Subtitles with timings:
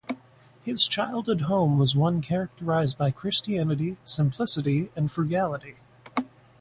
[0.65, 5.75] His childhood home was one characterized by Christianity, simplicity and frugality.